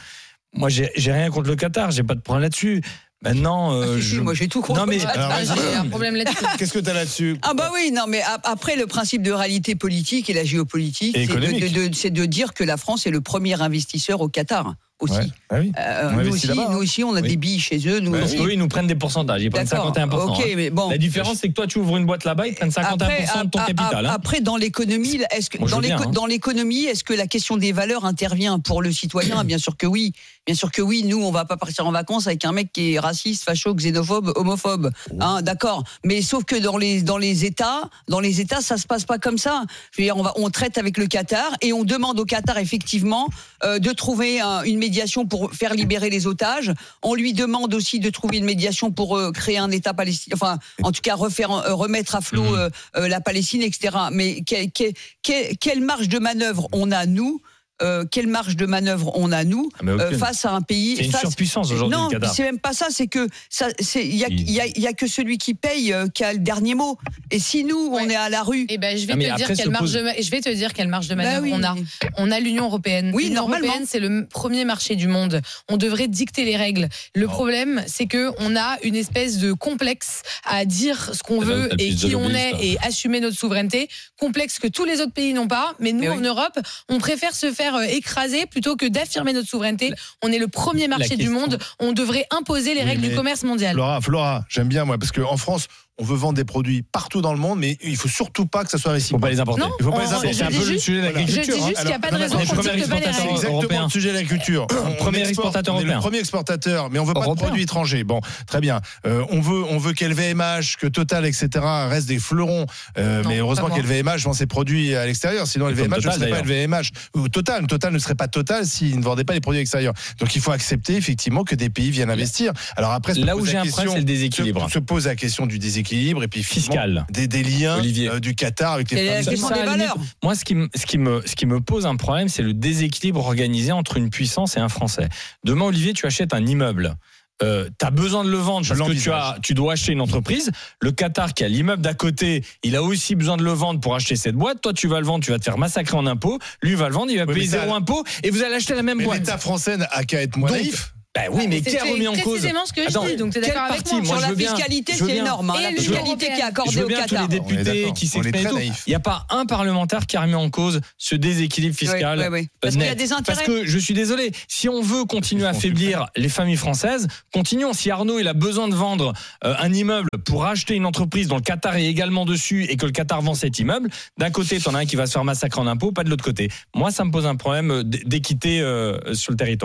moi, 0.53 0.69
j'ai 0.69 0.91
j'ai 0.95 1.11
rien 1.11 1.29
contre 1.29 1.49
le 1.49 1.55
Qatar, 1.55 1.91
j'ai 1.91 2.03
pas 2.03 2.15
de 2.15 2.21
problème 2.21 2.43
là-dessus. 2.43 2.81
Maintenant, 3.21 3.73
euh, 3.73 3.95
Ah, 3.97 4.01
si, 4.01 4.07
si, 4.07 4.15
je- 4.15 4.21
moi 4.21 4.33
j'ai 4.33 4.47
tout 4.47 4.61
contre. 4.61 4.79
Non, 4.79 4.85
mais- 4.85 4.99
ça. 4.99 5.09
Alors, 5.09 5.29
Ah, 5.33 5.43
vas-y. 5.43 5.57
J'ai 5.59 5.75
un 5.75 5.85
problème 5.87 6.15
là-dessus. 6.15 6.37
Qu'est-ce 6.57 6.71
que 6.73 6.79
tu 6.79 6.89
as 6.89 6.93
là-dessus 6.93 7.37
Ah 7.41 7.53
bah 7.53 7.69
oui, 7.73 7.91
non, 7.91 8.03
mais 8.07 8.21
ap- 8.21 8.41
après 8.45 8.77
le 8.77 8.87
principe 8.87 9.23
de 9.23 9.31
réalité 9.33 9.75
politique 9.75 10.29
et 10.29 10.33
la 10.33 10.45
géopolitique, 10.45 11.17
Et 11.17 11.25
c'est 11.27 11.33
de, 11.33 11.37
économique. 11.39 11.73
de- 11.73 11.87
de- 11.89 11.93
c'est 11.95 12.11
de 12.11 12.25
dire 12.25 12.53
que 12.53 12.63
la 12.63 12.77
France 12.77 13.05
est 13.07 13.11
le 13.11 13.19
premier 13.19 13.61
investisseur 13.61 14.21
au 14.21 14.29
Qatar 14.29 14.73
aussi. 14.99 15.13
Ouais. 15.13 15.25
Ah 15.49 15.55
oui. 15.59 15.71
Euh, 15.79 16.11
nous, 16.23 16.33
aussi 16.33 16.47
là-bas, 16.47 16.65
hein. 16.67 16.71
nous 16.73 16.77
aussi, 16.79 17.03
on 17.03 17.15
a 17.15 17.21
Oui. 17.21 17.29
des 17.29 17.35
billes 17.37 17.59
chez 17.59 17.79
eux. 17.87 17.99
Nous 17.99 18.11
Bah 18.11 18.19
aussi. 18.23 18.37
ils 18.37 18.59
nous 18.59 18.67
prennent 18.67 18.87
des 18.87 18.95
pourcentages, 18.95 19.41
ils 19.41 19.49
prennent 19.49 19.65
D'accord. 19.65 19.93
51%. 19.95 20.29
Ok, 20.31 20.39
hein. 20.45 20.53
mais 20.55 20.69
bon. 20.69 20.89
La 20.89 20.97
différence, 20.97 21.37
c'est 21.39 21.47
que 21.49 21.53
toi, 21.53 21.67
tu 21.67 21.79
ouvres 21.79 21.97
une 21.97 22.05
boîte 22.05 22.23
là-bas, 22.25 22.47
ils 22.47 22.55
prennent 22.55 22.69
51% 22.69 23.45
de 23.45 23.49
ton 23.49 23.59
capital. 23.59 24.05
hein. 24.05 24.11
après, 24.13 24.41
dans 24.41 24.57
l'économie, 24.57 25.19
est-ce 25.31 25.49
que 25.49 25.57
dans 25.57 25.79
hein. 25.81 26.11
dans 26.11 26.25
l'économie, 26.25 26.83
est-ce 26.85 27.03
que 27.03 27.13
la 27.13 27.27
question 27.27 27.57
des 27.57 27.71
valeurs 27.71 28.05
intervient 28.05 28.59
pour 28.59 28.81
le 28.81 28.91
citoyen? 28.91 29.43
Bien 29.49 29.57
sûr 29.57 29.75
que 29.77 29.87
oui. 29.87 30.13
Bien 30.45 30.55
sûr 30.55 30.71
que 30.71 30.81
oui. 30.81 31.03
Nous, 31.03 31.21
on 31.21 31.31
va 31.31 31.45
pas 31.45 31.57
partir 31.57 31.85
en 31.87 31.91
vacances 31.91 32.27
avec 32.27 32.43
un 32.45 32.51
mec 32.51 32.71
qui 32.73 32.93
est 32.93 32.99
raciste, 32.99 33.43
facho, 33.43 33.73
xénophobe, 33.75 34.33
homophobe. 34.35 34.91
Hein, 35.19 35.41
d'accord. 35.41 35.83
Mais 36.03 36.21
sauf 36.21 36.43
que 36.43 36.55
dans 36.55 36.77
les 36.77 37.01
dans 37.01 37.17
les 37.17 37.45
États, 37.45 37.81
dans 38.07 38.19
les 38.19 38.41
États, 38.41 38.61
ça 38.61 38.77
se 38.77 38.85
passe 38.87 39.05
pas 39.05 39.17
comme 39.17 39.37
ça. 39.37 39.63
Je 39.91 40.01
veux 40.01 40.05
dire, 40.05 40.17
on 40.17 40.23
va 40.23 40.33
on 40.35 40.49
traite 40.49 40.77
avec 40.77 40.97
le 40.97 41.07
Qatar 41.07 41.51
et 41.61 41.73
on 41.73 41.83
demande 41.83 42.19
au 42.19 42.25
Qatar 42.25 42.57
effectivement 42.57 43.29
euh, 43.63 43.79
de 43.79 43.91
trouver 43.91 44.39
un- 44.39 44.63
une 44.63 44.79
médiation 44.89 45.27
pour 45.27 45.53
faire 45.53 45.73
libérer 45.75 46.09
les 46.09 46.25
otages. 46.25 46.73
On 47.03 47.13
lui 47.13 47.33
demande 47.33 47.73
aussi 47.75 47.99
de 47.99 48.09
trouver 48.09 48.37
une 48.39 48.45
médiation 48.45 48.91
pour 48.91 49.15
euh, 49.15 49.31
créer 49.31 49.59
un 49.59 49.69
État 49.69 49.93
palestinien. 49.93 50.33
Enfin, 50.35 50.57
en 50.81 50.91
tout 50.91 51.01
cas, 51.01 51.13
refaire 51.15 51.51
euh, 51.51 51.75
remettre 51.75 52.15
à 52.15 52.21
flot 52.21 52.41
Mhm. 52.43 52.55
euh, 52.55 52.69
euh, 52.97 53.07
la 53.07 53.21
Palestine, 53.21 53.61
etc. 53.61 53.95
Mais 54.11 54.41
que- 54.41 54.65
que- 54.69 54.91
que- 55.21 55.53
quelle 55.59 55.81
marge 55.81 56.09
de 56.09 56.17
manœuvre 56.17 56.67
on 56.71 56.91
a 56.91 57.05
nous 57.05 57.39
euh, 57.81 58.05
quelle 58.09 58.27
marge 58.27 58.55
de 58.55 58.65
manœuvre 58.65 59.11
on 59.15 59.31
a 59.31 59.43
nous 59.43 59.69
Ah, 59.79 59.83
euh, 59.89 60.17
face 60.17 60.45
à 60.45 60.51
un 60.51 60.61
pays 60.61 60.95
C'est 60.97 61.05
une 61.05 61.11
face- 61.11 61.21
surpuissance 61.21 61.71
aujourd'hui, 61.71 61.97
non, 61.97 62.09
c'est 62.33 62.43
même 62.43 62.59
pas 62.59 62.73
ça. 62.73 62.87
C'est 62.89 63.07
que 63.07 63.27
ça, 63.49 63.67
c'est 63.79 64.05
il 64.05 64.15
y 64.15 64.25
a, 64.25 64.27
y 64.29 64.71
y 64.81 64.95
que 64.95 65.07
celui 65.07 65.37
qui 65.37 65.53
paye 65.53 65.93
euh, 65.93 66.07
qui 66.07 66.23
a 66.23 66.33
le 66.33 66.39
dernier 66.39 66.75
mot. 66.75 66.97
Et 67.31 67.39
si 67.39 67.63
nous, 67.63 67.89
on 67.93 68.09
est 68.09 68.15
à 68.15 68.29
la 68.29 68.43
rue, 68.43 68.65
Eh 68.69 68.77
ben, 68.77 68.97
je 68.97 69.05
vais 69.05 69.13
Ah, 69.13 69.35
te 69.35 69.37
dire 69.37 69.47
quelle 69.55 69.69
marge 69.69 69.93
pose- 69.93 69.93
de 69.93 70.21
je 70.23 70.29
vais 70.31 70.41
te 70.41 70.49
dire 70.49 70.73
quelle 70.73 70.87
marge 70.87 71.07
de 71.07 71.15
bah 71.15 71.23
manœuvre 71.23 71.43
oui, 71.43 71.51
on 71.53 71.63
a. 71.63 71.75
On 72.17 72.31
a 72.31 72.39
l'Union 72.39 72.65
européenne. 72.65 73.11
Oui, 73.13 73.23
L'Union 73.25 73.35
normalement. 73.41 73.67
européenne, 73.67 73.87
c'est 73.89 73.99
le 73.99 74.25
premier 74.27 74.65
marché 74.65 74.95
du 74.95 75.07
monde. 75.07 75.41
On 75.69 75.77
devrait 75.77 76.07
dicter 76.07 76.45
les 76.45 76.57
règles. 76.57 76.89
Le 77.15 77.25
Oh. 77.25 77.29
problème, 77.29 77.83
c'est 77.87 78.07
que 78.07 78.31
on 78.39 78.55
a 78.55 78.77
une 78.83 78.95
espèce 78.95 79.37
de 79.37 79.53
complexe 79.53 80.21
à 80.45 80.65
dire 80.65 81.11
ce 81.13 81.23
qu'on 81.23 81.39
veut 81.39 81.69
et 81.79 81.93
qui 81.95 82.15
on 82.15 82.29
est 82.29 82.53
hein. 82.53 82.57
et 82.61 82.77
assumer 82.79 83.19
notre 83.19 83.37
souveraineté. 83.37 83.87
Complexe 84.19 84.59
que 84.59 84.67
tous 84.67 84.85
les 84.85 84.99
autres 85.01 85.13
pays 85.13 85.33
n'ont 85.33 85.47
pas. 85.47 85.75
Mais 85.79 85.91
nous, 85.93 86.01
Mais 86.01 86.09
oui. 86.09 86.17
en 86.17 86.21
Europe, 86.21 86.59
on 86.89 86.97
préfère 86.97 87.35
se 87.35 87.51
faire 87.51 87.68
euh, 87.75 87.83
écraser 87.83 88.45
plutôt 88.45 88.75
que 88.75 88.85
d'affirmer 88.85 89.33
notre 89.33 89.47
souveraineté. 89.47 89.93
On 90.23 90.31
est 90.31 90.39
le 90.39 90.47
premier 90.47 90.87
marché 90.87 91.15
du 91.15 91.29
monde. 91.29 91.57
On 91.79 91.91
devrait 91.91 92.25
imposer 92.31 92.73
les 92.73 92.83
règles 92.83 93.01
du 93.01 93.15
commerce 93.15 93.43
mondial. 93.43 93.73
Flora, 93.73 94.01
Flora, 94.01 94.45
j'aime 94.49 94.67
bien 94.67 94.85
moi 94.85 94.97
parce 94.97 95.11
qu'en 95.11 95.37
France, 95.37 95.67
on 95.99 96.03
veut 96.03 96.15
vendre 96.15 96.33
des 96.35 96.45
produits 96.45 96.81
partout 96.81 97.21
dans 97.21 97.33
le 97.33 97.39
monde, 97.39 97.59
mais 97.59 97.77
il 97.83 97.95
faut 97.97 98.07
surtout 98.07 98.45
pas 98.45 98.63
que 98.63 98.69
ça 98.71 98.77
soit 98.77 98.91
Faut 98.91 98.95
réciproque. 98.95 99.21
pas 99.21 99.29
les 99.29 99.39
importer. 99.39 99.61
Non, 99.61 99.71
Il 99.79 99.83
faut 99.83 99.91
pas 99.91 99.97
on- 99.97 99.99
les 100.01 100.07
importer. 100.07 100.33
C'est 100.33 100.43
un 100.43 100.47
peu 100.47 100.53
le 100.71 100.77
sujet 100.77 100.97
de 100.97 101.01
Voilà. 101.01 101.19
l'agriculture. 101.19 101.43
Je 101.43 101.51
dis 101.59 101.67
juste 101.67 101.77
hein. 101.77 101.81
qu'il 101.81 101.87
n'y 101.89 101.93
a 101.93 101.99
pas 101.99 102.11
de 102.11 102.15
raison 102.15 102.37
dise 102.39 102.49
que 102.49 102.55
pas 102.55 102.63
C'est 102.63 102.73
exactement 102.79 103.53
européen. 103.53 103.83
le 103.83 103.89
sujet 103.89 104.09
de 104.09 104.13
l'agriculture. 104.13 104.67
Premier 104.67 105.19
exporte, 105.19 105.29
exportateur 105.29 105.75
est 105.75 105.79
le 105.79 105.83
européen. 105.89 105.99
premier 105.99 106.19
exportateur, 106.19 106.89
mais 106.89 106.99
on 106.99 107.03
veut 107.05 107.13
pas 107.13 107.19
de 107.21 107.25
Européen. 107.25 107.45
produits 107.47 107.63
étrangers. 107.63 108.03
Bon, 108.03 108.21
très 108.47 108.61
bien. 108.61 108.79
Euh, 109.05 109.23
on 109.29 109.41
veut, 109.41 109.63
on 109.69 109.77
veut 109.77 109.93
qu'LVMH, 109.93 110.77
que 110.79 110.87
Total, 110.87 111.25
etc. 111.25 111.47
restent 111.89 112.07
des 112.07 112.19
fleurons. 112.19 112.65
Euh, 112.97 113.21
Non, 113.23 113.29
mais 113.29 113.37
heureusement 113.39 113.69
pas 113.69 113.75
qu'LVMH 113.75 114.19
vend 114.23 114.33
ses 114.33 114.45
produits 114.47 114.95
à 114.95 115.05
l'extérieur. 115.05 115.47
Sinon, 115.47 115.67
LVMH 115.67 115.89
ne 115.97 116.01
Total, 116.01 116.13
serait 116.19 116.29
pas 116.29 116.39
LVMH. 116.41 116.91
Ou 117.15 117.27
Total. 117.29 117.67
Total 117.67 117.93
ne 117.93 117.99
serait 117.99 118.15
pas 118.15 118.27
Total 118.27 118.65
s'il 118.65 118.97
ne 118.97 119.03
vendait 119.03 119.23
pas 119.25 119.33
les 119.33 119.41
produits 119.41 119.61
extérieurs. 119.61 119.93
Donc, 120.19 120.35
il 120.35 120.41
faut 120.41 120.51
accepter 120.51 120.95
effectivement 120.95 121.43
que 121.43 121.55
des 121.55 121.69
pays 121.69 121.91
viennent 121.91 122.09
investir. 122.11 122.53
Alors 122.77 122.91
après, 122.91 123.13
Là 123.15 123.35
où 123.35 123.45
j'ai 123.45 123.57
un 123.57 123.65
problème, 123.65 123.89
c'est 123.93 123.97
le 123.99 124.03
déséquilibre. 124.05 124.69
Se 124.71 124.79
pose 124.79 125.05
la 125.07 125.15
question 125.15 125.45
du 125.45 125.59
déséquilibre 125.59 125.88
et 125.91 126.27
puis 126.27 126.43
Fiscal. 126.43 127.05
des, 127.11 127.27
des 127.27 127.43
liens 127.43 127.77
Olivier. 127.77 128.09
euh, 128.09 128.19
du 128.19 128.35
Qatar 128.35 128.73
avec 128.73 128.91
les 128.91 129.05
la 129.05 129.23
question 129.23 129.49
des 129.49 129.63
valeurs. 129.63 129.97
Moi, 130.23 130.35
ce 130.35 130.45
qui, 130.45 130.55
me, 130.55 130.67
ce, 130.75 130.85
qui 130.85 130.97
me, 130.97 131.21
ce 131.25 131.35
qui 131.35 131.45
me 131.45 131.59
pose 131.61 131.85
un 131.85 131.95
problème, 131.95 132.29
c'est 132.29 132.43
le 132.43 132.53
déséquilibre 132.53 133.19
organisé 133.25 133.71
entre 133.71 133.97
une 133.97 134.09
puissance 134.09 134.57
et 134.57 134.59
un 134.59 134.69
Français. 134.69 135.09
Demain, 135.43 135.65
Olivier, 135.65 135.93
tu 135.93 136.05
achètes 136.05 136.33
un 136.33 136.45
immeuble. 136.45 136.95
Euh, 137.41 137.69
tu 137.79 137.85
as 137.85 137.89
besoin 137.91 138.25
de 138.25 138.29
le 138.29 138.37
vendre 138.37 138.67
parce 138.67 138.81
que 138.81 138.91
tu, 139.01 139.11
as, 139.11 139.37
tu 139.41 139.53
dois 139.53 139.71
acheter 139.73 139.93
une 139.93 140.01
entreprise. 140.01 140.51
Le 140.81 140.91
Qatar 140.91 141.33
qui 141.33 141.45
a 141.45 141.47
l'immeuble 141.47 141.81
d'à 141.81 141.93
côté, 141.93 142.43
il 142.63 142.75
a 142.75 142.83
aussi 142.83 143.15
besoin 143.15 143.37
de 143.37 143.43
le 143.45 143.51
vendre 143.53 143.79
pour 143.79 143.95
acheter 143.95 144.17
cette 144.17 144.35
boîte. 144.35 144.59
Toi, 144.59 144.73
tu 144.73 144.87
vas 144.89 144.99
le 144.99 145.05
vendre, 145.05 145.23
tu 145.23 145.31
vas 145.31 145.39
te 145.39 145.45
faire 145.45 145.57
massacrer 145.57 145.95
en 145.95 146.05
impôts. 146.05 146.37
Lui 146.61 146.75
va 146.75 146.89
le 146.89 146.95
vendre, 146.95 147.11
il 147.11 147.17
va 147.17 147.23
Oui, 147.25 147.35
payer 147.35 147.47
zéro 147.47 147.73
impôt 147.73 148.03
et 148.23 148.29
vous 148.29 148.43
allez 148.43 148.55
acheter 148.55 148.75
la 148.75 148.83
même 148.83 148.97
Mais 148.97 149.05
boîte. 149.05 149.19
l'État 149.19 149.37
français 149.37 149.77
n'a 149.77 149.87
qu'à 150.03 150.21
être 150.21 150.35
moins 150.35 150.49
Donc, 150.49 150.57
naïf. 150.57 150.93
Ben 151.15 151.23
oui, 151.31 151.47
mais 151.47 151.59
qui 151.61 151.75
a 151.75 151.83
remis 151.85 152.07
en 152.07 152.13
cause 152.13 152.21
précisément 152.33 152.65
ce 152.67 152.71
que 152.73 152.83
je 152.83 152.87
Attends, 152.89 153.03
dis, 153.07 153.15
donc 153.15 153.33
tu 153.33 153.39
es 153.39 153.41
d'accord 153.41 153.63
avec 153.63 153.83
moi. 153.91 154.01
Moi, 154.01 154.19
Sur 154.19 154.27
la 154.29 154.35
bien- 154.35 154.55
fiscalité, 154.55 154.93
c'est 154.93 155.15
énorme. 155.17 155.49
hein, 155.49 155.55
Et 155.59 155.63
La 155.63 155.81
fiscalité 155.81 156.25
qui 156.27 156.39
est 156.39 156.43
accordée 156.43 156.83
au 156.83 156.87
bien 156.87 156.97
tous 157.07 157.15
les 157.15 157.19
Qatar. 157.21 157.27
Députés 157.27 157.91
qui 157.95 158.05
s'expriment. 158.05 158.59
Il 158.61 158.89
n'y 158.89 158.93
a 158.95 158.99
pas 158.99 159.25
un 159.31 159.47
parlementaire 159.47 160.05
qui 160.05 160.17
a 160.17 160.21
remis 160.21 160.35
en 160.35 160.51
cause 160.51 160.81
ce 160.99 161.15
déséquilibre 161.15 161.75
fiscal. 161.75 162.29
Parce 162.61 162.75
qu'il 162.75 162.85
y 162.85 162.87
a 162.89 162.93
des 162.93 163.11
intérêts. 163.11 163.23
Parce 163.25 163.41
que 163.41 163.65
je 163.65 163.77
suis 163.79 163.95
désolé, 163.95 164.31
si 164.47 164.69
on 164.69 164.83
veut 164.83 165.05
continuer 165.05 165.45
à 165.47 165.49
affaiblir 165.49 166.05
les 166.15 166.29
familles 166.29 166.57
françaises, 166.57 167.07
continuons. 167.33 167.73
Si 167.73 167.89
Arnaud 167.89 168.19
il 168.19 168.27
a 168.27 168.33
besoin 168.33 168.67
de 168.67 168.75
vendre 168.75 169.13
euh, 169.43 169.55
un 169.57 169.73
immeuble 169.73 170.09
pour 170.25 170.45
acheter 170.45 170.75
une 170.75 170.85
entreprise 170.85 171.27
dont 171.27 171.37
le 171.37 171.41
Qatar 171.41 171.75
est 171.77 171.85
également 171.85 172.25
dessus 172.25 172.65
et 172.69 172.77
que 172.77 172.85
le 172.85 172.91
Qatar 172.91 173.23
vend 173.23 173.33
cet 173.33 173.57
immeuble, 173.57 173.89
d'un 174.19 174.29
côté 174.29 174.59
t'en 174.59 174.75
as 174.75 174.79
un 174.79 174.85
qui 174.85 174.95
va 174.95 175.07
se 175.07 175.13
faire 175.13 175.23
massacrer 175.23 175.59
en 175.59 175.65
impôts, 175.65 175.91
pas 175.91 176.03
de 176.03 176.09
l'autre 176.11 176.23
côté. 176.23 176.49
Moi 176.75 176.91
ça 176.91 177.03
me 177.03 177.09
pose 177.09 177.25
un 177.25 177.35
problème 177.35 177.71
euh, 177.71 177.83
d'équité 177.83 178.61
euh, 178.61 179.15
sur 179.15 179.31
le 179.31 179.37
territoire. 179.37 179.59